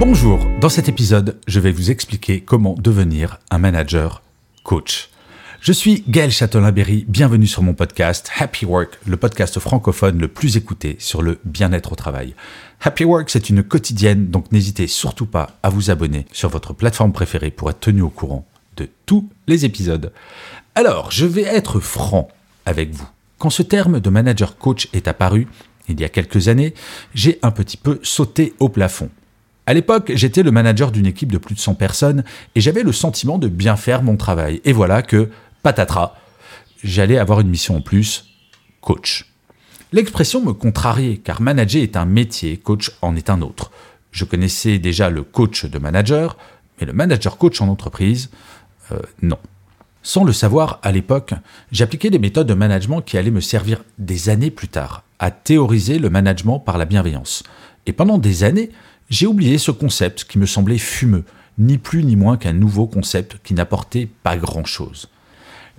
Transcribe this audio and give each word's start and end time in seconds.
Bonjour, 0.00 0.38
dans 0.60 0.68
cet 0.68 0.88
épisode, 0.88 1.40
je 1.48 1.58
vais 1.58 1.72
vous 1.72 1.90
expliquer 1.90 2.40
comment 2.40 2.76
devenir 2.78 3.40
un 3.50 3.58
manager 3.58 4.22
coach. 4.62 5.08
Je 5.60 5.72
suis 5.72 6.04
Gaël 6.06 6.30
Châtelain-Berry, 6.30 7.04
bienvenue 7.08 7.48
sur 7.48 7.64
mon 7.64 7.74
podcast 7.74 8.30
Happy 8.38 8.64
Work, 8.64 9.00
le 9.08 9.16
podcast 9.16 9.58
francophone 9.58 10.20
le 10.20 10.28
plus 10.28 10.56
écouté 10.56 10.94
sur 11.00 11.20
le 11.20 11.40
bien-être 11.44 11.90
au 11.90 11.96
travail. 11.96 12.36
Happy 12.80 13.02
Work, 13.04 13.28
c'est 13.28 13.50
une 13.50 13.64
quotidienne, 13.64 14.28
donc 14.28 14.52
n'hésitez 14.52 14.86
surtout 14.86 15.26
pas 15.26 15.58
à 15.64 15.68
vous 15.68 15.90
abonner 15.90 16.26
sur 16.32 16.48
votre 16.48 16.72
plateforme 16.72 17.12
préférée 17.12 17.50
pour 17.50 17.68
être 17.68 17.80
tenu 17.80 18.02
au 18.02 18.08
courant 18.08 18.46
de 18.76 18.88
tous 19.04 19.28
les 19.48 19.64
épisodes. 19.64 20.12
Alors, 20.76 21.10
je 21.10 21.26
vais 21.26 21.42
être 21.42 21.80
franc 21.80 22.28
avec 22.66 22.94
vous. 22.94 23.08
Quand 23.38 23.50
ce 23.50 23.64
terme 23.64 23.98
de 23.98 24.10
manager 24.10 24.58
coach 24.58 24.88
est 24.92 25.08
apparu, 25.08 25.48
il 25.88 26.00
y 26.00 26.04
a 26.04 26.08
quelques 26.08 26.46
années, 26.46 26.74
j'ai 27.14 27.40
un 27.42 27.50
petit 27.50 27.76
peu 27.76 27.98
sauté 28.04 28.54
au 28.60 28.68
plafond. 28.68 29.10
À 29.68 29.74
l'époque, 29.74 30.12
j'étais 30.14 30.42
le 30.42 30.50
manager 30.50 30.90
d'une 30.90 31.04
équipe 31.04 31.30
de 31.30 31.36
plus 31.36 31.54
de 31.54 31.60
100 31.60 31.74
personnes 31.74 32.24
et 32.54 32.60
j'avais 32.62 32.82
le 32.82 32.90
sentiment 32.90 33.36
de 33.36 33.48
bien 33.48 33.76
faire 33.76 34.02
mon 34.02 34.16
travail. 34.16 34.62
Et 34.64 34.72
voilà 34.72 35.02
que, 35.02 35.28
patatras, 35.62 36.14
j'allais 36.82 37.18
avoir 37.18 37.40
une 37.40 37.48
mission 37.48 37.76
en 37.76 37.82
plus, 37.82 38.30
coach. 38.80 39.30
L'expression 39.92 40.42
me 40.42 40.54
contrariait 40.54 41.18
car 41.18 41.42
manager 41.42 41.82
est 41.82 41.98
un 41.98 42.06
métier, 42.06 42.56
coach 42.56 42.92
en 43.02 43.14
est 43.14 43.28
un 43.28 43.42
autre. 43.42 43.70
Je 44.10 44.24
connaissais 44.24 44.78
déjà 44.78 45.10
le 45.10 45.22
coach 45.22 45.66
de 45.66 45.78
manager, 45.78 46.38
mais 46.80 46.86
le 46.86 46.94
manager 46.94 47.36
coach 47.36 47.60
en 47.60 47.68
entreprise, 47.68 48.30
euh, 48.90 48.98
non. 49.20 49.38
Sans 50.02 50.24
le 50.24 50.32
savoir 50.32 50.80
à 50.82 50.92
l'époque, 50.92 51.34
j'appliquais 51.72 52.08
des 52.08 52.18
méthodes 52.18 52.46
de 52.46 52.54
management 52.54 53.02
qui 53.02 53.18
allaient 53.18 53.30
me 53.30 53.42
servir 53.42 53.84
des 53.98 54.30
années 54.30 54.50
plus 54.50 54.68
tard 54.68 55.02
à 55.18 55.30
théoriser 55.30 55.98
le 55.98 56.08
management 56.08 56.58
par 56.58 56.78
la 56.78 56.86
bienveillance. 56.86 57.42
Et 57.84 57.92
pendant 57.92 58.16
des 58.16 58.44
années, 58.44 58.70
j'ai 59.10 59.26
oublié 59.26 59.58
ce 59.58 59.70
concept 59.70 60.24
qui 60.24 60.38
me 60.38 60.46
semblait 60.46 60.78
fumeux, 60.78 61.24
ni 61.56 61.78
plus 61.78 62.04
ni 62.04 62.14
moins 62.14 62.36
qu'un 62.36 62.52
nouveau 62.52 62.86
concept 62.86 63.38
qui 63.42 63.54
n'apportait 63.54 64.08
pas 64.22 64.36
grand-chose. 64.36 65.08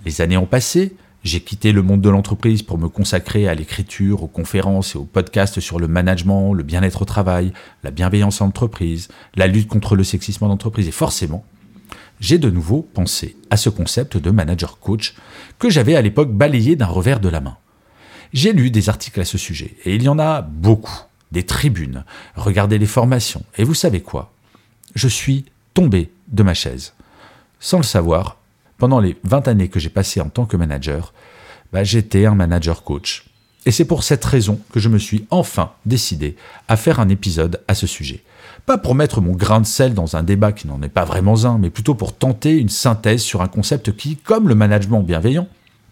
Les 0.04 0.20
années 0.20 0.36
ont 0.36 0.46
passé, 0.46 0.96
j'ai 1.22 1.40
quitté 1.40 1.72
le 1.72 1.82
monde 1.82 2.00
de 2.00 2.08
l'entreprise 2.08 2.62
pour 2.62 2.78
me 2.78 2.88
consacrer 2.88 3.46
à 3.46 3.54
l'écriture, 3.54 4.22
aux 4.22 4.28
conférences 4.28 4.94
et 4.94 4.98
aux 4.98 5.04
podcasts 5.04 5.60
sur 5.60 5.78
le 5.78 5.86
management, 5.86 6.54
le 6.54 6.62
bien-être 6.62 7.02
au 7.02 7.04
travail, 7.04 7.52
la 7.84 7.90
bienveillance 7.90 8.40
en 8.40 8.46
entreprise, 8.46 9.08
la 9.34 9.46
lutte 9.46 9.68
contre 9.68 9.96
le 9.96 10.04
sexisme 10.04 10.44
en 10.44 10.50
entreprise 10.50 10.88
et 10.88 10.92
forcément, 10.92 11.44
j'ai 12.20 12.38
de 12.38 12.50
nouveau 12.50 12.82
pensé 12.82 13.36
à 13.50 13.56
ce 13.56 13.70
concept 13.70 14.16
de 14.16 14.30
manager 14.30 14.78
coach 14.78 15.14
que 15.58 15.70
j'avais 15.70 15.94
à 15.94 16.02
l'époque 16.02 16.32
balayé 16.32 16.76
d'un 16.76 16.86
revers 16.86 17.20
de 17.20 17.28
la 17.28 17.40
main. 17.40 17.56
J'ai 18.32 18.52
lu 18.52 18.70
des 18.70 18.88
articles 18.88 19.20
à 19.20 19.24
ce 19.24 19.38
sujet 19.38 19.76
et 19.84 19.94
il 19.94 20.02
y 20.02 20.08
en 20.08 20.18
a 20.18 20.42
beaucoup 20.42 21.00
des 21.32 21.44
tribunes, 21.44 22.04
regarder 22.34 22.78
les 22.78 22.86
formations. 22.86 23.44
Et 23.56 23.64
vous 23.64 23.74
savez 23.74 24.00
quoi? 24.00 24.32
Je 24.94 25.08
suis 25.08 25.44
tombé 25.74 26.10
de 26.28 26.42
ma 26.42 26.54
chaise. 26.54 26.94
Sans 27.60 27.78
le 27.78 27.84
savoir, 27.84 28.38
pendant 28.78 29.00
les 29.00 29.16
20 29.24 29.48
années 29.48 29.68
que 29.68 29.78
j'ai 29.78 29.90
passées 29.90 30.20
en 30.20 30.28
tant 30.28 30.46
que 30.46 30.56
manager, 30.56 31.12
bah, 31.72 31.84
j'étais 31.84 32.26
un 32.26 32.34
manager 32.34 32.82
coach. 32.82 33.24
Et 33.66 33.70
c'est 33.70 33.84
pour 33.84 34.02
cette 34.02 34.24
raison 34.24 34.58
que 34.72 34.80
je 34.80 34.88
me 34.88 34.98
suis 34.98 35.26
enfin 35.30 35.72
décidé 35.84 36.36
à 36.66 36.76
faire 36.76 36.98
un 36.98 37.10
épisode 37.10 37.60
à 37.68 37.74
ce 37.74 37.86
sujet. 37.86 38.22
Pas 38.64 38.78
pour 38.78 38.94
mettre 38.94 39.20
mon 39.20 39.32
grain 39.32 39.60
de 39.60 39.66
sel 39.66 39.92
dans 39.92 40.16
un 40.16 40.22
débat 40.22 40.52
qui 40.52 40.66
n'en 40.66 40.80
est 40.82 40.88
pas 40.88 41.04
vraiment 41.04 41.44
un, 41.44 41.58
mais 41.58 41.70
plutôt 41.70 41.94
pour 41.94 42.16
tenter 42.16 42.56
une 42.56 42.70
synthèse 42.70 43.20
sur 43.20 43.42
un 43.42 43.48
concept 43.48 43.94
qui, 43.96 44.16
comme 44.16 44.48
le 44.48 44.54
management 44.54 45.02
bienveillant, 45.02 45.46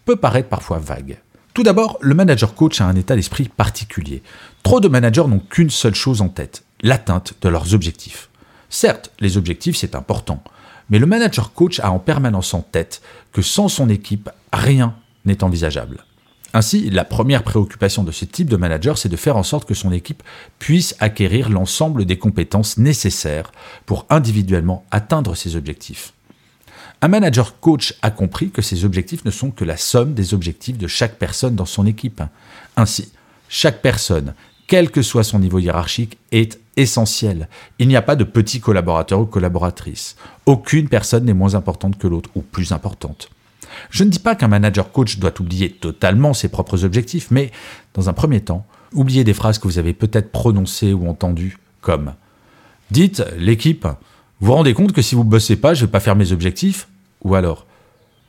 peut 0.05 0.15
paraître 0.15 0.49
parfois 0.49 0.79
vague. 0.79 1.19
Tout 1.53 1.63
d'abord, 1.63 1.97
le 2.01 2.13
manager 2.13 2.53
coach 2.53 2.79
a 2.79 2.85
un 2.85 2.95
état 2.95 3.15
d'esprit 3.15 3.49
particulier. 3.49 4.21
Trop 4.63 4.79
de 4.79 4.87
managers 4.87 5.27
n'ont 5.27 5.39
qu'une 5.39 5.69
seule 5.69 5.95
chose 5.95 6.21
en 6.21 6.29
tête, 6.29 6.63
l'atteinte 6.81 7.33
de 7.41 7.49
leurs 7.49 7.73
objectifs. 7.73 8.29
Certes, 8.69 9.11
les 9.19 9.37
objectifs, 9.37 9.75
c'est 9.75 9.95
important, 9.95 10.43
mais 10.89 10.99
le 10.99 11.05
manager 11.05 11.53
coach 11.53 11.79
a 11.79 11.91
en 11.91 11.99
permanence 11.99 12.53
en 12.53 12.61
tête 12.61 13.01
que 13.33 13.41
sans 13.41 13.67
son 13.67 13.89
équipe, 13.89 14.29
rien 14.53 14.95
n'est 15.25 15.43
envisageable. 15.43 16.05
Ainsi, 16.53 16.89
la 16.89 17.05
première 17.05 17.43
préoccupation 17.43 18.03
de 18.03 18.11
ce 18.11 18.25
type 18.25 18.49
de 18.49 18.57
manager, 18.57 18.97
c'est 18.97 19.09
de 19.09 19.15
faire 19.15 19.37
en 19.37 19.43
sorte 19.43 19.67
que 19.67 19.75
son 19.75 19.91
équipe 19.91 20.23
puisse 20.57 20.95
acquérir 20.99 21.49
l'ensemble 21.49 22.05
des 22.05 22.17
compétences 22.17 22.77
nécessaires 22.77 23.51
pour 23.85 24.07
individuellement 24.09 24.85
atteindre 24.89 25.35
ses 25.35 25.55
objectifs. 25.55 26.13
Un 27.01 27.07
manager 27.07 27.59
coach 27.61 27.93
a 28.01 28.11
compris 28.11 28.49
que 28.49 28.61
ses 28.61 28.83
objectifs 28.83 29.23
ne 29.23 29.31
sont 29.31 29.51
que 29.51 29.63
la 29.63 29.77
somme 29.77 30.13
des 30.13 30.33
objectifs 30.33 30.77
de 30.77 30.87
chaque 30.87 31.17
personne 31.17 31.55
dans 31.55 31.65
son 31.65 31.85
équipe. 31.85 32.21
Ainsi, 32.75 33.13
chaque 33.47 33.81
personne, 33.81 34.33
quel 34.67 34.91
que 34.91 35.01
soit 35.01 35.23
son 35.23 35.39
niveau 35.39 35.59
hiérarchique, 35.59 36.17
est 36.31 36.59
essentielle. 36.75 37.47
Il 37.79 37.87
n'y 37.87 37.95
a 37.95 38.01
pas 38.01 38.17
de 38.17 38.25
petits 38.25 38.59
collaborateurs 38.59 39.21
ou 39.21 39.25
collaboratrices. 39.25 40.17
Aucune 40.45 40.89
personne 40.89 41.23
n'est 41.23 41.33
moins 41.33 41.55
importante 41.55 41.97
que 41.97 42.07
l'autre 42.07 42.29
ou 42.35 42.41
plus 42.41 42.73
importante. 42.73 43.29
Je 43.89 44.03
ne 44.03 44.09
dis 44.09 44.19
pas 44.19 44.35
qu'un 44.35 44.47
manager 44.49 44.91
coach 44.91 45.19
doit 45.19 45.39
oublier 45.39 45.71
totalement 45.71 46.33
ses 46.33 46.49
propres 46.49 46.83
objectifs, 46.83 47.31
mais 47.31 47.51
dans 47.93 48.09
un 48.09 48.13
premier 48.13 48.41
temps, 48.41 48.65
oubliez 48.93 49.23
des 49.23 49.33
phrases 49.33 49.57
que 49.57 49.67
vous 49.67 49.79
avez 49.79 49.93
peut-être 49.93 50.31
prononcées 50.31 50.93
ou 50.93 51.07
entendues 51.07 51.57
comme 51.81 52.13
Dites, 52.91 53.23
l'équipe, 53.37 53.87
vous 54.41 54.47
vous 54.47 54.53
rendez 54.53 54.73
compte 54.73 54.93
que 54.93 55.01
si 55.01 55.15
vous 55.15 55.25
bossez 55.25 55.57
pas, 55.57 55.73
je 55.73 55.85
vais 55.85 55.91
pas 55.91 55.99
faire 55.99 56.15
mes 56.15 56.31
objectifs 56.31 56.87
Ou 57.23 57.35
alors 57.35 57.65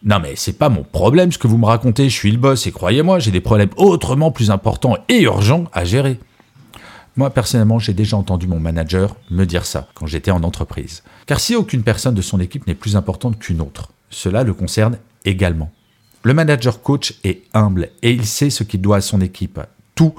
Non 0.03 0.19
mais 0.19 0.35
c'est 0.35 0.59
pas 0.59 0.69
mon 0.69 0.83
problème 0.83 1.31
ce 1.31 1.39
que 1.39 1.47
vous 1.47 1.59
me 1.59 1.67
racontez, 1.67 2.09
je 2.09 2.15
suis 2.15 2.33
le 2.33 2.39
boss 2.39 2.67
et 2.67 2.73
croyez-moi, 2.73 3.21
j'ai 3.21 3.31
des 3.31 3.41
problèmes 3.41 3.71
autrement 3.77 4.33
plus 4.33 4.51
importants 4.51 4.97
et 5.09 5.23
urgents 5.23 5.65
à 5.73 5.85
gérer. 5.85 6.19
Moi, 7.17 7.31
personnellement, 7.31 7.79
j'ai 7.79 7.93
déjà 7.93 8.17
entendu 8.17 8.47
mon 8.47 8.61
manager 8.61 9.17
me 9.31 9.45
dire 9.45 9.67
ça 9.67 9.89
quand 9.95 10.07
j'étais 10.07 10.31
en 10.31 10.43
entreprise. 10.43 11.03
Car 11.27 11.39
si 11.39 11.55
aucune 11.55 11.83
personne 11.83 12.15
de 12.15 12.23
son 12.23 12.41
équipe 12.41 12.67
n'est 12.67 12.75
plus 12.75 12.97
importante 12.97 13.39
qu'une 13.39 13.61
autre, 13.61 13.91
cela 14.11 14.43
le 14.43 14.55
concerne 14.55 14.99
également. 15.25 15.71
Le 16.23 16.35
manager 16.35 16.83
coach 16.83 17.15
est 17.25 17.43
humble 17.55 17.91
et 18.03 18.11
il 18.13 18.27
sait 18.27 18.51
ce 18.51 18.65
qu'il 18.65 18.81
doit 18.81 18.97
à 18.97 19.01
son 19.01 19.21
équipe. 19.21 19.61
Tout. 19.95 20.15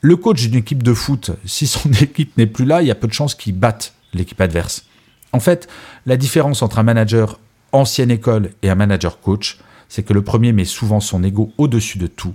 Le 0.00 0.16
coach 0.16 0.42
d'une 0.42 0.56
équipe 0.58 0.82
de 0.82 0.94
foot, 0.94 1.30
si 1.44 1.66
son 1.66 1.90
équipe 2.00 2.36
n'est 2.36 2.46
plus 2.46 2.64
là, 2.64 2.82
il 2.82 2.88
y 2.88 2.90
a 2.90 2.96
peu 2.96 3.08
de 3.08 3.12
chances 3.12 3.34
qu'il 3.34 3.54
batte 3.54 3.94
l'équipe 4.12 4.40
adverse. 4.40 4.84
En 5.32 5.40
fait, 5.40 5.68
la 6.06 6.16
différence 6.16 6.62
entre 6.62 6.78
un 6.78 6.82
manager 6.82 7.38
ancienne 7.72 8.10
école 8.10 8.50
et 8.62 8.70
un 8.70 8.74
manager 8.74 9.20
coach, 9.20 9.58
c'est 9.88 10.02
que 10.02 10.12
le 10.12 10.22
premier 10.22 10.52
met 10.52 10.64
souvent 10.64 11.00
son 11.00 11.24
ego 11.24 11.52
au-dessus 11.58 11.98
de 11.98 12.06
tout, 12.06 12.34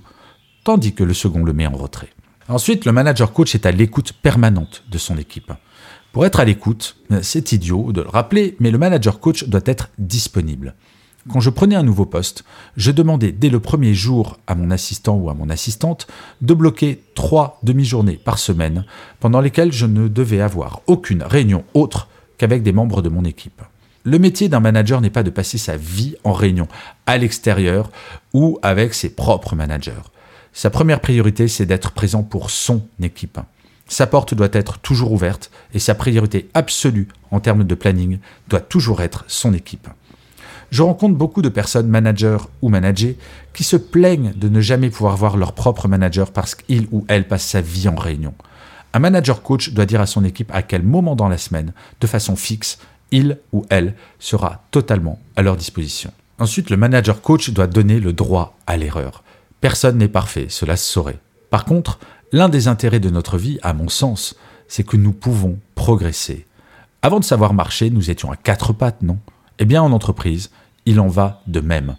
tandis 0.63 0.93
que 0.93 1.03
le 1.03 1.13
second 1.13 1.43
le 1.43 1.53
met 1.53 1.67
en 1.67 1.75
retrait. 1.75 2.09
Ensuite, 2.49 2.85
le 2.85 2.91
manager 2.91 3.33
coach 3.33 3.55
est 3.55 3.65
à 3.65 3.71
l'écoute 3.71 4.13
permanente 4.13 4.83
de 4.89 4.97
son 4.97 5.17
équipe. 5.17 5.51
Pour 6.11 6.25
être 6.25 6.39
à 6.39 6.45
l'écoute, 6.45 6.97
c'est 7.21 7.51
idiot 7.51 7.91
de 7.91 8.01
le 8.01 8.09
rappeler, 8.09 8.55
mais 8.59 8.71
le 8.71 8.77
manager 8.77 9.19
coach 9.19 9.43
doit 9.43 9.61
être 9.65 9.89
disponible. 9.99 10.73
Quand 11.29 11.41
je 11.41 11.49
prenais 11.49 11.75
un 11.75 11.83
nouveau 11.83 12.05
poste, 12.05 12.45
je 12.77 12.89
demandais 12.91 13.33
dès 13.33 13.49
le 13.49 13.59
premier 13.59 13.93
jour 13.93 14.39
à 14.47 14.55
mon 14.55 14.71
assistant 14.71 15.17
ou 15.17 15.29
à 15.29 15.33
mon 15.33 15.49
assistante 15.49 16.07
de 16.41 16.53
bloquer 16.53 17.03
trois 17.15 17.59
demi-journées 17.63 18.19
par 18.23 18.39
semaine 18.39 18.85
pendant 19.19 19.41
lesquelles 19.41 19.73
je 19.73 19.85
ne 19.85 20.07
devais 20.07 20.39
avoir 20.39 20.81
aucune 20.87 21.23
réunion 21.23 21.65
autre 21.73 22.07
qu'avec 22.37 22.63
des 22.63 22.71
membres 22.71 23.01
de 23.01 23.09
mon 23.09 23.25
équipe. 23.25 23.61
Le 24.03 24.19
métier 24.19 24.47
d'un 24.47 24.59
manager 24.59 25.01
n'est 25.01 25.09
pas 25.09 25.23
de 25.23 25.29
passer 25.29 25.57
sa 25.57 25.75
vie 25.75 26.15
en 26.23 26.31
réunion, 26.31 26.67
à 27.05 27.17
l'extérieur 27.17 27.91
ou 28.33 28.57
avec 28.61 28.93
ses 28.93 29.09
propres 29.09 29.55
managers. 29.55 29.91
Sa 30.53 30.69
première 30.69 31.01
priorité, 31.01 31.47
c'est 31.47 31.65
d'être 31.65 31.91
présent 31.91 32.23
pour 32.23 32.49
son 32.49 32.87
équipe. 33.01 33.39
Sa 33.87 34.07
porte 34.07 34.33
doit 34.33 34.49
être 34.53 34.79
toujours 34.79 35.11
ouverte 35.11 35.51
et 35.73 35.79
sa 35.79 35.95
priorité 35.95 36.49
absolue 36.53 37.07
en 37.31 37.39
termes 37.39 37.63
de 37.63 37.75
planning 37.75 38.19
doit 38.47 38.59
toujours 38.59 39.01
être 39.01 39.23
son 39.27 39.53
équipe. 39.53 39.87
Je 40.71 40.83
rencontre 40.83 41.15
beaucoup 41.15 41.41
de 41.41 41.49
personnes 41.49 41.87
managers 41.87 42.37
ou 42.61 42.69
managers 42.69 43.17
qui 43.53 43.63
se 43.63 43.77
plaignent 43.77 44.33
de 44.35 44.49
ne 44.49 44.59
jamais 44.59 44.89
pouvoir 44.89 45.15
voir 45.15 45.37
leur 45.37 45.53
propre 45.53 45.87
manager 45.87 46.31
parce 46.31 46.55
qu'il 46.55 46.87
ou 46.91 47.05
elle 47.07 47.27
passe 47.27 47.45
sa 47.45 47.61
vie 47.61 47.87
en 47.87 47.95
réunion. 47.95 48.33
Un 48.97 48.99
manager 48.99 49.43
coach 49.43 49.73
doit 49.73 49.85
dire 49.85 50.01
à 50.01 50.07
son 50.07 50.25
équipe 50.25 50.51
à 50.51 50.63
quel 50.63 50.81
moment 50.81 51.15
dans 51.15 51.29
la 51.29 51.37
semaine, 51.37 51.71
de 52.01 52.07
façon 52.07 52.35
fixe, 52.35 52.79
il 53.11 53.37
ou 53.53 53.63
elle 53.69 53.93
sera 54.17 54.63
totalement 54.71 55.19
à 55.35 55.43
leur 55.43 55.55
disposition. 55.55 56.11
Ensuite, 56.39 56.71
le 56.71 56.77
manager 56.77 57.21
coach 57.21 57.51
doit 57.51 57.67
donner 57.67 57.99
le 57.99 58.11
droit 58.11 58.57
à 58.65 58.75
l'erreur. 58.75 59.23
Personne 59.61 59.99
n'est 59.99 60.07
parfait, 60.07 60.47
cela 60.49 60.75
se 60.77 60.91
saurait. 60.91 61.19
Par 61.51 61.63
contre, 61.63 61.99
L'un 62.33 62.49
des 62.49 62.67
intérêts 62.67 62.99
de 62.99 63.09
notre 63.09 63.37
vie, 63.37 63.57
à 63.61 63.73
mon 63.73 63.87
sens, 63.87 64.35
c'est 64.67 64.83
que 64.83 64.97
nous 64.97 65.13
pouvons 65.13 65.59
progresser. 65.75 66.45
Avant 67.01 67.21
de 67.21 67.23
savoir 67.23 67.53
marcher, 67.53 67.89
nous 67.89 68.09
étions 68.09 68.31
à 68.31 68.35
quatre 68.35 68.73
pattes, 68.73 69.01
non? 69.01 69.17
Eh 69.59 69.65
bien, 69.65 69.81
en 69.81 69.93
entreprise, 69.93 70.49
il 70.85 70.99
en 70.99 71.07
va 71.07 71.41
de 71.47 71.61
même. 71.61 71.95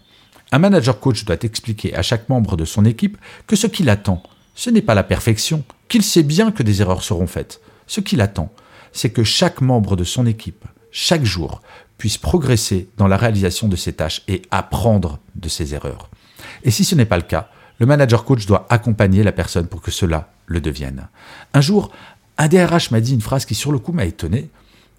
Un 0.53 0.59
manager 0.59 1.01
coach 1.01 1.25
doit 1.25 1.39
expliquer 1.43 1.95
à 1.95 2.03
chaque 2.03 2.29
membre 2.29 2.59
de 2.59 2.67
son 2.67 2.85
équipe 2.85 3.17
que 3.47 3.57
ce 3.57 3.67
qu'il 3.67 3.89
attend, 3.89 4.23
ce 4.59 4.71
n'est 4.71 4.83
pas 4.83 4.97
la 4.97 5.05
perfection, 5.05 5.63
qu'il 5.87 6.03
sait 6.03 6.25
bien 6.25 6.51
que 6.51 6.65
des 6.65 6.83
erreurs 6.83 7.05
seront 7.05 7.29
faites. 7.29 7.61
Ce 7.87 8.01
qu'il 8.01 8.21
attend, 8.21 8.53
c'est 8.91 9.11
que 9.11 9.23
chaque 9.23 9.61
membre 9.61 9.95
de 9.95 10.03
son 10.03 10.27
équipe, 10.27 10.65
chaque 10.91 11.23
jour, 11.23 11.63
puisse 11.97 12.19
progresser 12.19 12.89
dans 12.97 13.07
la 13.07 13.17
réalisation 13.17 13.69
de 13.69 13.77
ses 13.77 13.93
tâches 13.93 14.23
et 14.27 14.43
apprendre 14.51 15.21
de 15.37 15.49
ses 15.49 15.75
erreurs. 15.75 16.11
Et 16.65 16.73
si 16.73 16.85
ce 16.85 16.97
n'est 16.97 17.05
pas 17.05 17.19
le 17.19 17.23
cas, 17.23 17.51
le 17.79 17.87
manager 17.87 18.25
coach 18.25 18.47
doit 18.47 18.67
accompagner 18.69 19.23
la 19.23 19.31
personne 19.31 19.69
pour 19.69 19.81
que 19.81 19.93
cela 19.93 20.33
le 20.47 20.61
devienne. 20.61 21.07
Un 21.55 21.61
jour, 21.61 21.93
un 22.37 22.49
DRH 22.49 22.91
m'a 22.91 23.01
dit 23.01 23.15
une 23.15 23.21
phrase 23.21 23.45
qui 23.45 23.55
sur 23.55 23.71
le 23.71 23.79
coup 23.79 23.93
m'a 23.93 24.07
étonné, 24.07 24.51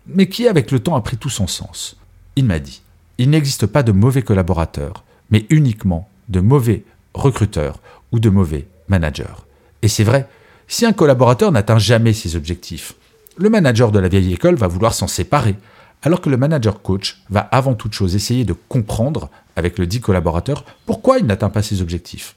mais 0.07 0.29
qui 0.29 0.47
avec 0.47 0.71
le 0.71 0.79
temps 0.79 0.95
a 0.95 1.01
pris 1.01 1.17
tout 1.17 1.29
son 1.29 1.47
sens. 1.47 1.97
Il 2.37 2.45
m'a 2.45 2.59
dit, 2.59 2.81
il 3.17 3.29
n'existe 3.29 3.65
pas 3.65 3.83
de 3.83 3.91
mauvais 3.91 4.21
collaborateurs, 4.21 5.03
mais 5.31 5.45
uniquement 5.49 6.07
de 6.29 6.39
mauvais 6.39 6.85
recruteurs 7.13 7.81
ou 8.13 8.21
de 8.21 8.29
mauvais 8.29 8.65
managers. 8.87 9.48
Et 9.81 9.87
c'est 9.87 10.03
vrai, 10.03 10.27
si 10.67 10.85
un 10.85 10.93
collaborateur 10.93 11.51
n'atteint 11.51 11.79
jamais 11.79 12.13
ses 12.13 12.35
objectifs, 12.35 12.93
le 13.37 13.49
manager 13.49 13.91
de 13.91 13.99
la 13.99 14.07
vieille 14.07 14.33
école 14.33 14.55
va 14.55 14.67
vouloir 14.67 14.93
s'en 14.93 15.07
séparer, 15.07 15.55
alors 16.01 16.21
que 16.21 16.29
le 16.29 16.37
manager 16.37 16.81
coach 16.81 17.21
va 17.29 17.41
avant 17.41 17.73
toute 17.73 17.93
chose 17.93 18.15
essayer 18.15 18.45
de 18.45 18.53
comprendre 18.53 19.29
avec 19.55 19.77
le 19.77 19.87
dit 19.87 20.01
collaborateur 20.01 20.65
pourquoi 20.85 21.19
il 21.19 21.25
n'atteint 21.25 21.49
pas 21.49 21.63
ses 21.63 21.81
objectifs. 21.81 22.35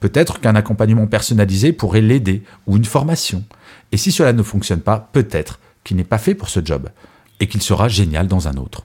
Peut-être 0.00 0.40
qu'un 0.40 0.54
accompagnement 0.54 1.06
personnalisé 1.06 1.72
pourrait 1.72 2.00
l'aider 2.00 2.42
ou 2.66 2.76
une 2.76 2.84
formation. 2.84 3.44
Et 3.92 3.96
si 3.96 4.12
cela 4.12 4.32
ne 4.32 4.42
fonctionne 4.42 4.80
pas, 4.80 5.08
peut-être 5.12 5.60
qu'il 5.84 5.96
n'est 5.96 6.04
pas 6.04 6.18
fait 6.18 6.34
pour 6.34 6.48
ce 6.48 6.64
job 6.64 6.88
et 7.40 7.48
qu'il 7.48 7.62
sera 7.62 7.88
génial 7.88 8.26
dans 8.26 8.48
un 8.48 8.54
autre. 8.54 8.84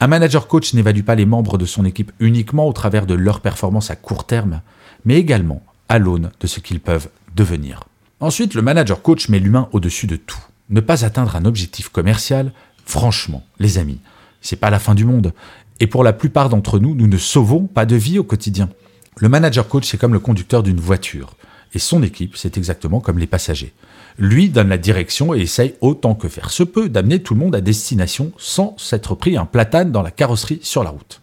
Un 0.00 0.06
manager 0.06 0.48
coach 0.48 0.74
n'évalue 0.74 1.02
pas 1.02 1.14
les 1.14 1.26
membres 1.26 1.58
de 1.58 1.66
son 1.66 1.84
équipe 1.84 2.12
uniquement 2.20 2.68
au 2.68 2.72
travers 2.72 3.06
de 3.06 3.14
leur 3.14 3.40
performance 3.40 3.90
à 3.90 3.96
court 3.96 4.26
terme, 4.26 4.60
mais 5.04 5.16
également 5.16 5.62
à 5.88 5.98
l'aune 5.98 6.30
de 6.40 6.46
ce 6.46 6.60
qu'ils 6.60 6.80
peuvent 6.80 7.08
devenir. 7.34 7.84
Ensuite, 8.20 8.54
le 8.54 8.62
manager 8.62 9.02
coach 9.02 9.28
met 9.28 9.38
l'humain 9.38 9.68
au-dessus 9.72 10.06
de 10.06 10.16
tout. 10.16 10.38
Ne 10.70 10.80
pas 10.80 11.04
atteindre 11.04 11.36
un 11.36 11.44
objectif 11.44 11.88
commercial, 11.88 12.52
franchement, 12.86 13.44
les 13.58 13.78
amis, 13.78 14.00
c'est 14.40 14.56
pas 14.56 14.70
la 14.70 14.78
fin 14.78 14.94
du 14.94 15.04
monde. 15.04 15.32
Et 15.80 15.86
pour 15.86 16.04
la 16.04 16.12
plupart 16.12 16.48
d'entre 16.48 16.78
nous, 16.78 16.94
nous 16.94 17.08
ne 17.08 17.18
sauvons 17.18 17.66
pas 17.66 17.86
de 17.86 17.96
vie 17.96 18.18
au 18.18 18.24
quotidien. 18.24 18.68
Le 19.16 19.28
manager 19.28 19.68
coach, 19.68 19.86
c'est 19.86 19.98
comme 19.98 20.12
le 20.12 20.20
conducteur 20.20 20.62
d'une 20.62 20.80
voiture. 20.80 21.34
Et 21.74 21.78
son 21.78 22.02
équipe, 22.02 22.36
c'est 22.36 22.56
exactement 22.56 23.00
comme 23.00 23.18
les 23.18 23.26
passagers. 23.26 23.72
Lui 24.16 24.48
donne 24.48 24.68
la 24.68 24.78
direction 24.78 25.34
et 25.34 25.40
essaye 25.40 25.74
autant 25.80 26.14
que 26.14 26.28
faire 26.28 26.50
se 26.50 26.62
peut 26.62 26.88
d'amener 26.88 27.20
tout 27.20 27.34
le 27.34 27.40
monde 27.40 27.56
à 27.56 27.60
destination 27.60 28.32
sans 28.38 28.76
s'être 28.78 29.16
pris 29.16 29.36
un 29.36 29.44
platane 29.44 29.90
dans 29.90 30.02
la 30.02 30.12
carrosserie 30.12 30.60
sur 30.62 30.84
la 30.84 30.90
route. 30.90 31.20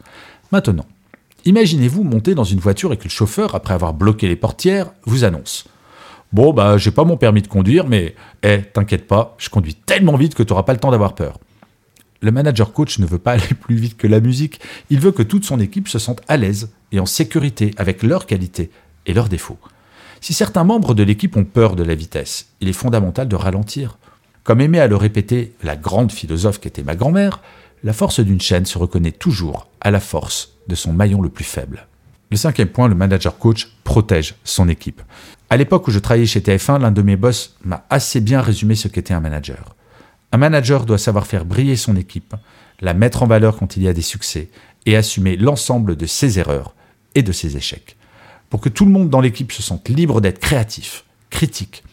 Maintenant, 0.51 0.85
imaginez-vous 1.45 2.03
monter 2.03 2.35
dans 2.35 2.43
une 2.43 2.59
voiture 2.59 2.91
et 2.91 2.97
que 2.97 3.05
le 3.05 3.09
chauffeur, 3.09 3.55
après 3.55 3.73
avoir 3.73 3.93
bloqué 3.93 4.27
les 4.27 4.35
portières, 4.35 4.91
vous 5.05 5.23
annonce 5.23 5.65
Bon, 6.33 6.53
bah, 6.53 6.77
j'ai 6.77 6.91
pas 6.91 7.03
mon 7.03 7.17
permis 7.17 7.41
de 7.41 7.47
conduire, 7.47 7.87
mais, 7.87 8.15
eh, 8.43 8.61
t'inquiète 8.61 9.05
pas, 9.05 9.35
je 9.37 9.49
conduis 9.49 9.75
tellement 9.75 10.15
vite 10.15 10.33
que 10.33 10.43
tu 10.43 10.53
n'auras 10.53 10.63
pas 10.63 10.73
le 10.73 10.79
temps 10.79 10.91
d'avoir 10.91 11.13
peur. 11.13 11.39
Le 12.21 12.31
manager 12.31 12.71
coach 12.71 12.99
ne 12.99 13.05
veut 13.05 13.17
pas 13.17 13.31
aller 13.33 13.53
plus 13.59 13.75
vite 13.75 13.97
que 13.97 14.07
la 14.07 14.21
musique, 14.21 14.61
il 14.89 14.99
veut 14.99 15.11
que 15.11 15.23
toute 15.23 15.43
son 15.43 15.59
équipe 15.59 15.89
se 15.89 15.99
sente 15.99 16.21
à 16.27 16.37
l'aise 16.37 16.71
et 16.91 16.99
en 16.99 17.05
sécurité 17.05 17.73
avec 17.77 18.01
leurs 18.03 18.25
qualités 18.25 18.71
et 19.05 19.13
leurs 19.13 19.27
défauts. 19.27 19.59
Si 20.21 20.33
certains 20.33 20.63
membres 20.63 20.93
de 20.93 21.03
l'équipe 21.03 21.35
ont 21.35 21.45
peur 21.45 21.75
de 21.75 21.83
la 21.83 21.95
vitesse, 21.95 22.47
il 22.61 22.69
est 22.69 22.73
fondamental 22.73 23.27
de 23.27 23.35
ralentir. 23.35 23.97
Comme 24.43 24.61
aimait 24.61 24.79
à 24.79 24.87
le 24.87 24.95
répéter 24.95 25.53
la 25.63 25.75
grande 25.75 26.11
philosophe 26.11 26.59
qu'était 26.59 26.83
ma 26.83 26.95
grand-mère, 26.95 27.41
la 27.83 27.93
force 27.93 28.19
d'une 28.19 28.39
chaîne 28.39 28.65
se 28.65 28.77
reconnaît 28.77 29.11
toujours 29.11 29.67
à 29.81 29.91
la 29.91 29.99
force 29.99 30.53
de 30.67 30.75
son 30.75 30.93
maillon 30.93 31.21
le 31.21 31.29
plus 31.29 31.43
faible. 31.43 31.87
Le 32.29 32.37
cinquième 32.37 32.69
point, 32.69 32.87
le 32.87 32.95
manager 32.95 33.37
coach 33.37 33.69
protège 33.83 34.35
son 34.43 34.69
équipe. 34.69 35.01
À 35.51 35.57
l'époque 35.57 35.89
où 35.89 35.91
je 35.91 35.99
travaillais 35.99 36.25
chez 36.25 36.39
TF1, 36.39 36.79
l'un 36.79 36.91
de 36.91 37.01
mes 37.01 37.17
boss 37.17 37.57
m'a 37.65 37.85
assez 37.89 38.21
bien 38.21 38.39
résumé 38.39 38.73
ce 38.75 38.87
qu'était 38.87 39.13
un 39.13 39.19
manager. 39.19 39.75
Un 40.31 40.37
manager 40.37 40.85
doit 40.85 40.97
savoir 40.97 41.27
faire 41.27 41.43
briller 41.43 41.75
son 41.75 41.97
équipe, 41.97 42.35
la 42.79 42.93
mettre 42.93 43.21
en 43.21 43.27
valeur 43.27 43.57
quand 43.57 43.75
il 43.75 43.83
y 43.83 43.89
a 43.89 43.93
des 43.93 44.01
succès 44.01 44.47
et 44.85 44.95
assumer 44.95 45.35
l'ensemble 45.35 45.97
de 45.97 46.05
ses 46.05 46.39
erreurs 46.39 46.73
et 47.15 47.21
de 47.21 47.33
ses 47.33 47.57
échecs. 47.57 47.97
Pour 48.49 48.61
que 48.61 48.69
tout 48.69 48.85
le 48.85 48.91
monde 48.91 49.09
dans 49.09 49.19
l'équipe 49.19 49.51
se 49.51 49.61
sente 49.61 49.89
libre 49.89 50.21
d'être 50.21 50.39
créatif, 50.39 51.03
critique, 51.29 51.83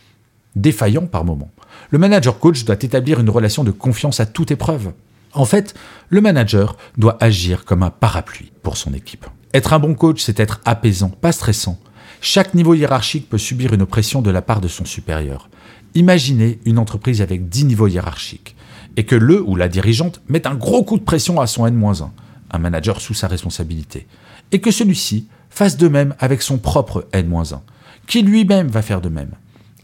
défaillant 0.55 1.07
par 1.07 1.25
moments, 1.25 1.51
le 1.91 1.99
manager 1.99 2.39
coach 2.39 2.65
doit 2.65 2.77
établir 2.81 3.19
une 3.19 3.29
relation 3.29 3.65
de 3.65 3.73
confiance 3.73 4.21
à 4.21 4.27
toute 4.27 4.53
épreuve. 4.53 4.93
En 5.33 5.47
fait, 5.47 5.75
le 6.11 6.21
manager 6.21 6.77
doit 6.97 7.19
agir 7.21 7.65
comme 7.65 7.83
un 7.83 7.91
parapluie 7.91 8.53
pour 8.63 8.77
son 8.77 8.95
équipe. 8.95 9.27
Être 9.53 9.73
un 9.73 9.81
bon 9.81 9.95
coach, 9.95 10.23
c'est 10.23 10.39
être 10.39 10.61
apaisant, 10.65 11.09
pas 11.09 11.33
stressant. 11.33 11.77
Chaque 12.21 12.55
niveau 12.55 12.75
hiérarchique 12.75 13.29
peut 13.29 13.39
subir 13.39 13.73
une 13.73 13.87
pression 13.87 14.23
de 14.23 14.31
la 14.31 14.43
part 14.43 14.61
de 14.61 14.69
son 14.69 14.85
supérieur. 14.85 15.49
Imaginez 15.95 16.59
une 16.65 16.79
entreprise 16.79 17.23
avec 17.23 17.49
10 17.49 17.67
niveaux 17.67 17.87
hiérarchiques 17.87 18.57
et 18.97 19.05
que 19.05 19.15
le 19.15 19.41
ou 19.41 19.55
la 19.55 19.69
dirigeante 19.69 20.21
mette 20.29 20.47
un 20.47 20.57
gros 20.57 20.83
coup 20.83 20.99
de 20.99 21.05
pression 21.05 21.41
à 21.41 21.47
son 21.47 21.67
N-1, 21.67 22.11
un 22.51 22.59
manager 22.59 23.01
sous 23.01 23.15
sa 23.15 23.29
responsabilité, 23.29 24.09
et 24.51 24.61
que 24.61 24.73
celui-ci 24.73 25.29
fasse 25.49 25.77
de 25.77 25.87
même 25.87 26.17
avec 26.19 26.43
son 26.43 26.59
propre 26.59 27.07
N-1, 27.13 27.61
qui 28.09 28.23
lui-même 28.23 28.67
va 28.67 28.83
faire 28.83 29.01
de 29.01 29.09
même. 29.09 29.31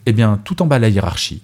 Eh 0.07 0.13
bien, 0.13 0.41
tout 0.45 0.61
en 0.63 0.67
bas 0.67 0.79
de 0.79 0.83
la 0.83 0.89
hiérarchie, 0.89 1.43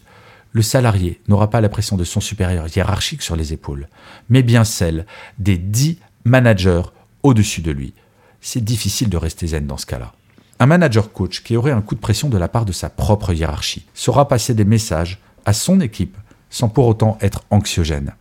le 0.53 0.63
salarié 0.63 1.21
n'aura 1.29 1.49
pas 1.49 1.61
la 1.61 1.69
pression 1.69 1.97
de 1.97 2.03
son 2.03 2.21
supérieur 2.21 2.67
hiérarchique 2.75 3.23
sur 3.23 3.37
les 3.37 3.53
épaules, 3.53 3.89
mais 4.29 4.43
bien 4.43 4.65
celle 4.65 5.07
des 5.39 5.57
10 5.57 5.99
managers 6.25 6.83
au-dessus 7.23 7.61
de 7.61 7.71
lui. 7.71 7.95
C'est 8.41 8.65
difficile 8.65 9.09
de 9.09 9.17
rester 9.17 9.47
zen 9.47 9.67
dans 9.67 9.77
ce 9.77 9.87
cas-là. 9.87 10.13
Un 10.62 10.67
manager 10.67 11.11
coach 11.11 11.43
qui 11.43 11.57
aurait 11.57 11.71
un 11.73 11.81
coup 11.81 11.95
de 11.95 12.01
pression 12.01 12.29
de 12.29 12.37
la 12.37 12.47
part 12.47 12.67
de 12.67 12.73
sa 12.73 12.91
propre 12.91 13.33
hiérarchie 13.33 13.87
saura 13.95 14.29
passer 14.29 14.53
des 14.53 14.67
messages 14.67 15.19
à 15.47 15.55
son 15.55 15.81
équipe 15.81 16.19
sans 16.51 16.69
pour 16.69 16.87
autant 16.87 17.17
être 17.23 17.45
anxiogène. 17.49 18.12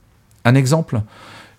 Un 0.46 0.56
exemple 0.56 1.02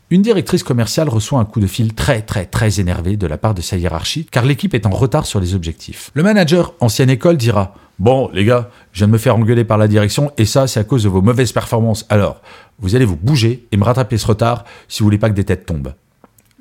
Une 0.08 0.22
directrice 0.22 0.62
commerciale 0.62 1.10
reçoit 1.10 1.38
un 1.38 1.44
coup 1.44 1.60
de 1.60 1.66
fil 1.66 1.92
très 1.92 2.22
très 2.22 2.46
très 2.46 2.80
énervé 2.80 3.18
de 3.18 3.26
la 3.26 3.36
part 3.36 3.52
de 3.52 3.60
sa 3.60 3.76
hiérarchie 3.76 4.24
car 4.24 4.46
l'équipe 4.46 4.72
est 4.72 4.86
en 4.86 4.90
retard 4.90 5.26
sur 5.26 5.38
les 5.38 5.54
objectifs. 5.54 6.10
Le 6.14 6.22
manager, 6.22 6.72
ancienne 6.80 7.10
école, 7.10 7.36
dira 7.36 7.74
Bon, 7.98 8.30
les 8.32 8.46
gars, 8.46 8.70
je 8.92 9.00
viens 9.00 9.08
de 9.08 9.12
me 9.12 9.18
faire 9.18 9.36
engueuler 9.36 9.64
par 9.64 9.76
la 9.76 9.86
direction 9.86 10.32
et 10.38 10.46
ça, 10.46 10.66
c'est 10.66 10.80
à 10.80 10.84
cause 10.84 11.02
de 11.02 11.10
vos 11.10 11.20
mauvaises 11.20 11.52
performances. 11.52 12.06
Alors, 12.08 12.40
vous 12.78 12.94
allez 12.94 13.04
vous 13.04 13.16
bouger 13.16 13.66
et 13.70 13.76
me 13.76 13.84
rattraper 13.84 14.16
ce 14.16 14.26
retard 14.26 14.64
si 14.88 15.00
vous 15.00 15.04
voulez 15.04 15.18
pas 15.18 15.28
que 15.28 15.34
des 15.34 15.44
têtes 15.44 15.66
tombent. 15.66 15.92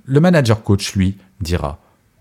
Le 0.03 0.19
manager 0.19 0.61
coach, 0.61 0.93
lui, 0.95 1.15
dira 1.39 1.79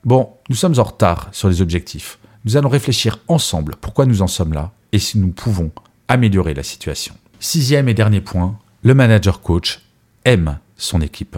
Bon, 0.09 0.31
nous 0.49 0.57
sommes 0.57 0.79
en 0.79 0.85
retard 0.85 1.29
sur 1.33 1.51
les 1.51 1.61
objectifs. 1.61 2.19
Nous 2.47 2.57
allons 2.57 2.71
réfléchir 2.71 3.19
ensemble 3.29 3.75
pourquoi 3.79 4.07
nous 4.07 4.23
en 4.23 4.27
sommes 4.27 4.55
là 4.55 4.73
et 4.91 4.99
si 4.99 5.19
nous 5.19 5.29
pouvons 5.29 5.71
améliorer 6.09 6.55
la 6.55 6.63
situation. 6.63 7.15
Sixième 7.41 7.91
et 7.91 7.93
dernier 7.93 8.23
point, 8.23 8.59
le 8.83 8.95
manager 8.95 9.43
coach 9.43 9.83
aime 10.25 10.61
son 10.79 11.03
équipe. 11.03 11.37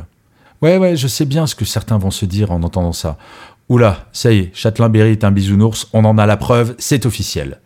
Ouais, 0.62 0.76
ouais, 0.76 0.94
je 0.96 1.08
sais 1.08 1.24
bien 1.24 1.48
ce 1.48 1.56
que 1.56 1.64
certains 1.64 1.98
vont 1.98 2.12
se 2.12 2.26
dire 2.26 2.52
en 2.52 2.62
entendant 2.62 2.92
ça. 2.92 3.18
Oula, 3.68 4.06
ça 4.12 4.30
y 4.30 4.38
est, 4.38 4.54
Châtelain-Berry 4.54 5.10
est 5.10 5.24
un 5.24 5.32
bisounours, 5.32 5.88
on 5.92 6.04
en 6.04 6.16
a 6.16 6.24
la 6.24 6.36
preuve, 6.36 6.76
c'est 6.78 7.06
officiel. 7.06 7.58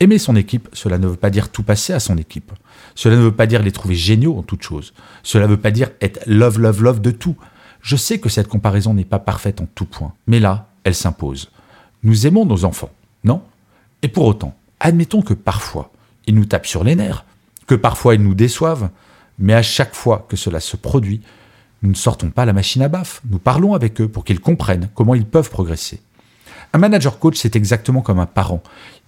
Aimer 0.00 0.16
son 0.16 0.34
équipe, 0.34 0.70
cela 0.72 0.96
ne 0.96 1.08
veut 1.08 1.16
pas 1.16 1.28
dire 1.28 1.50
tout 1.50 1.62
passer 1.62 1.92
à 1.92 2.00
son 2.00 2.16
équipe. 2.16 2.52
Cela 2.94 3.16
ne 3.16 3.20
veut 3.20 3.32
pas 3.32 3.46
dire 3.46 3.62
les 3.62 3.70
trouver 3.70 3.96
géniaux 3.96 4.38
en 4.38 4.42
toute 4.42 4.62
chose. 4.62 4.94
Cela 5.22 5.44
ne 5.44 5.50
veut 5.50 5.60
pas 5.60 5.72
dire 5.72 5.90
être 6.00 6.20
love, 6.26 6.58
love, 6.58 6.82
love 6.82 7.02
de 7.02 7.10
tout. 7.10 7.36
Je 7.82 7.96
sais 7.96 8.18
que 8.18 8.28
cette 8.28 8.48
comparaison 8.48 8.94
n'est 8.94 9.04
pas 9.04 9.18
parfaite 9.18 9.60
en 9.60 9.66
tout 9.74 9.84
point, 9.84 10.14
mais 10.28 10.38
là, 10.38 10.68
elle 10.84 10.94
s'impose. 10.94 11.50
Nous 12.04 12.26
aimons 12.26 12.46
nos 12.46 12.64
enfants, 12.64 12.90
non? 13.24 13.42
Et 14.02 14.08
pour 14.08 14.24
autant, 14.24 14.54
admettons 14.80 15.20
que 15.20 15.34
parfois, 15.34 15.90
ils 16.26 16.34
nous 16.34 16.44
tapent 16.44 16.66
sur 16.66 16.84
les 16.84 16.94
nerfs, 16.94 17.24
que 17.66 17.74
parfois 17.74 18.14
ils 18.14 18.22
nous 18.22 18.34
déçoivent, 18.34 18.90
mais 19.38 19.54
à 19.54 19.62
chaque 19.62 19.94
fois 19.94 20.26
que 20.28 20.36
cela 20.36 20.60
se 20.60 20.76
produit, 20.76 21.22
nous 21.82 21.90
ne 21.90 21.96
sortons 21.96 22.30
pas 22.30 22.44
la 22.44 22.52
machine 22.52 22.82
à 22.82 22.88
baffe, 22.88 23.20
nous 23.28 23.40
parlons 23.40 23.74
avec 23.74 24.00
eux 24.00 24.08
pour 24.08 24.24
qu'ils 24.24 24.40
comprennent 24.40 24.88
comment 24.94 25.16
ils 25.16 25.26
peuvent 25.26 25.50
progresser. 25.50 26.00
Un 26.72 26.78
manager 26.78 27.18
coach, 27.18 27.36
c'est 27.36 27.56
exactement 27.56 28.00
comme 28.00 28.20
un 28.20 28.26
parent. 28.26 28.62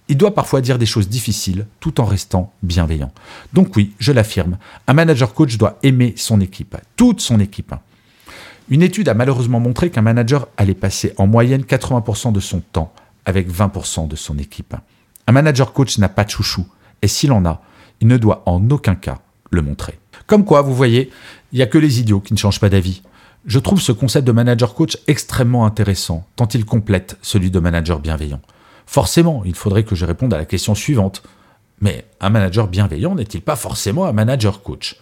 Il 0.07 0.17
doit 0.17 0.35
parfois 0.35 0.61
dire 0.61 0.77
des 0.77 0.85
choses 0.85 1.07
difficiles 1.07 1.65
tout 1.79 1.99
en 2.01 2.05
restant 2.05 2.53
bienveillant. 2.61 3.11
Donc 3.53 3.75
oui, 3.75 3.93
je 3.99 4.11
l'affirme, 4.11 4.57
un 4.87 4.93
manager 4.93 5.33
coach 5.33 5.57
doit 5.57 5.79
aimer 5.81 6.13
son 6.17 6.41
équipe, 6.41 6.75
toute 6.97 7.21
son 7.21 7.39
équipe. 7.39 7.73
Une 8.69 8.81
étude 8.81 9.09
a 9.09 9.13
malheureusement 9.13 9.59
montré 9.59 9.91
qu'un 9.91 10.01
manager 10.01 10.47
allait 10.57 10.73
passer 10.73 11.13
en 11.17 11.27
moyenne 11.27 11.61
80% 11.61 12.31
de 12.31 12.39
son 12.39 12.61
temps 12.61 12.93
avec 13.25 13.49
20% 13.49 14.07
de 14.07 14.15
son 14.15 14.39
équipe. 14.39 14.75
Un 15.27 15.31
manager 15.31 15.71
coach 15.71 15.97
n'a 15.99 16.09
pas 16.09 16.23
de 16.23 16.31
chouchou, 16.31 16.65
et 17.01 17.07
s'il 17.07 17.31
en 17.31 17.45
a, 17.45 17.61
il 18.01 18.07
ne 18.07 18.17
doit 18.17 18.43
en 18.47 18.69
aucun 18.69 18.95
cas 18.95 19.19
le 19.51 19.61
montrer. 19.61 19.99
Comme 20.25 20.45
quoi, 20.45 20.61
vous 20.61 20.73
voyez, 20.73 21.11
il 21.51 21.57
n'y 21.57 21.61
a 21.61 21.67
que 21.67 21.77
les 21.77 21.99
idiots 21.99 22.19
qui 22.19 22.33
ne 22.33 22.39
changent 22.39 22.59
pas 22.59 22.69
d'avis. 22.69 23.03
Je 23.45 23.59
trouve 23.59 23.79
ce 23.79 23.91
concept 23.91 24.25
de 24.25 24.31
manager 24.31 24.73
coach 24.73 24.97
extrêmement 25.07 25.67
intéressant, 25.67 26.25
tant 26.35 26.47
il 26.47 26.65
complète 26.65 27.17
celui 27.21 27.51
de 27.51 27.59
manager 27.59 27.99
bienveillant. 27.99 28.41
Forcément, 28.87 29.43
il 29.45 29.55
faudrait 29.55 29.83
que 29.83 29.95
je 29.95 30.05
réponde 30.05 30.33
à 30.33 30.37
la 30.37 30.45
question 30.45 30.73
suivante. 30.73 31.21
Mais 31.81 32.05
un 32.21 32.29
manager 32.29 32.67
bienveillant 32.67 33.13
n'est-il 33.13 33.41
pas 33.41 33.55
forcément 33.55 34.05
un 34.05 34.13
manager 34.13 34.63
coach? 34.63 34.97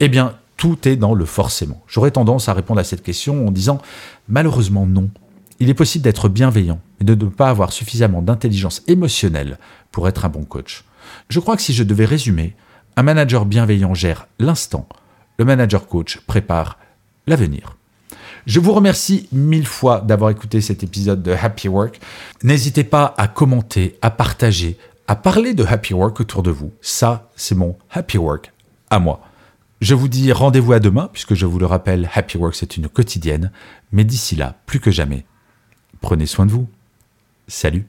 Eh 0.00 0.08
bien, 0.08 0.34
tout 0.56 0.88
est 0.88 0.96
dans 0.96 1.14
le 1.14 1.24
forcément. 1.24 1.82
J'aurais 1.86 2.10
tendance 2.10 2.48
à 2.48 2.54
répondre 2.54 2.80
à 2.80 2.84
cette 2.84 3.02
question 3.02 3.46
en 3.46 3.50
disant 3.50 3.80
malheureusement 4.28 4.86
non. 4.86 5.10
Il 5.58 5.70
est 5.70 5.74
possible 5.74 6.04
d'être 6.04 6.28
bienveillant 6.28 6.80
et 7.00 7.04
de 7.04 7.14
ne 7.14 7.30
pas 7.30 7.48
avoir 7.48 7.72
suffisamment 7.72 8.22
d'intelligence 8.22 8.82
émotionnelle 8.88 9.58
pour 9.90 10.08
être 10.08 10.24
un 10.24 10.28
bon 10.28 10.44
coach. 10.44 10.84
Je 11.28 11.40
crois 11.40 11.56
que 11.56 11.62
si 11.62 11.72
je 11.72 11.82
devais 11.82 12.04
résumer, 12.04 12.54
un 12.96 13.02
manager 13.02 13.46
bienveillant 13.46 13.94
gère 13.94 14.26
l'instant, 14.38 14.88
le 15.38 15.44
manager 15.44 15.86
coach 15.86 16.18
prépare 16.26 16.78
l'avenir. 17.26 17.76
Je 18.46 18.60
vous 18.60 18.72
remercie 18.72 19.28
mille 19.32 19.66
fois 19.66 20.00
d'avoir 20.00 20.30
écouté 20.30 20.60
cet 20.60 20.84
épisode 20.84 21.22
de 21.22 21.32
Happy 21.32 21.68
Work. 21.68 22.00
N'hésitez 22.44 22.84
pas 22.84 23.14
à 23.18 23.26
commenter, 23.26 23.98
à 24.02 24.10
partager, 24.10 24.78
à 25.08 25.16
parler 25.16 25.52
de 25.52 25.64
Happy 25.64 25.94
Work 25.94 26.20
autour 26.20 26.42
de 26.42 26.50
vous. 26.50 26.72
Ça, 26.80 27.30
c'est 27.34 27.56
mon 27.56 27.76
Happy 27.90 28.18
Work 28.18 28.52
à 28.88 29.00
moi. 29.00 29.25
Je 29.82 29.94
vous 29.94 30.08
dis 30.08 30.32
rendez-vous 30.32 30.72
à 30.72 30.80
demain, 30.80 31.10
puisque 31.12 31.34
je 31.34 31.44
vous 31.44 31.58
le 31.58 31.66
rappelle, 31.66 32.08
Happy 32.14 32.38
Work, 32.38 32.54
c'est 32.54 32.78
une 32.78 32.88
quotidienne. 32.88 33.52
Mais 33.92 34.04
d'ici 34.04 34.34
là, 34.34 34.58
plus 34.64 34.80
que 34.80 34.90
jamais, 34.90 35.26
prenez 36.00 36.24
soin 36.26 36.46
de 36.46 36.50
vous. 36.50 36.66
Salut. 37.46 37.86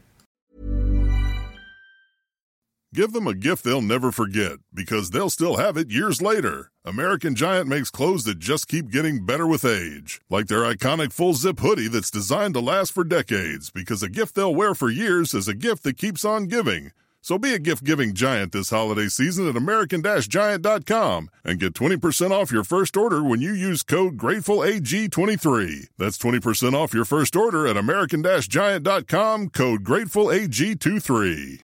Give 2.94 3.12
them 3.14 3.28
a 3.28 3.34
gift 3.34 3.64
they'll 3.64 3.82
never 3.82 4.12
forget, 4.12 4.58
because 4.74 5.12
they'll 5.12 5.30
still 5.30 5.58
have 5.58 5.78
it 5.78 5.92
years 5.92 6.22
later. 6.22 6.72
American 6.86 7.36
Giant 7.36 7.68
makes 7.68 7.90
clothes 7.90 8.24
that 8.26 8.40
just 8.40 8.68
keep 8.68 8.90
getting 8.92 9.26
better 9.26 9.46
with 9.48 9.64
age. 9.64 10.20
Like 10.30 10.48
their 10.48 10.64
iconic 10.64 11.14
full 11.14 11.34
zip 11.34 11.60
hoodie 11.60 11.90
that's 11.90 12.12
designed 12.12 12.54
to 12.56 12.62
last 12.62 12.92
for 12.92 13.04
decades, 13.06 13.70
because 13.72 14.04
a 14.04 14.10
gift 14.10 14.36
they'll 14.36 14.56
wear 14.56 14.74
for 14.74 14.90
years 14.90 15.34
is 15.34 15.48
a 15.48 15.54
gift 15.54 15.84
that 15.84 15.98
keeps 15.98 16.26
on 16.26 16.48
giving. 16.48 16.92
So 17.22 17.38
be 17.38 17.54
a 17.54 17.60
gift 17.60 17.84
giving 17.84 18.14
giant 18.14 18.52
this 18.52 18.70
holiday 18.70 19.08
season 19.08 19.48
at 19.50 19.56
American 19.56 20.02
Giant.com 20.02 21.30
and 21.44 21.60
get 21.60 21.74
20% 21.74 22.32
off 22.32 22.52
your 22.52 22.64
first 22.64 22.96
order 22.96 23.24
when 23.24 23.42
you 23.42 23.52
use 23.52 23.84
code 23.84 24.18
GratefulAG23. 24.18 25.88
That's 25.98 26.18
20% 26.18 26.74
off 26.74 26.94
your 26.94 27.06
first 27.06 27.36
order 27.36 27.68
at 27.68 27.78
American 27.78 28.24
Giant.com, 28.24 29.50
code 29.50 29.84
GratefulAG23. 29.84 31.67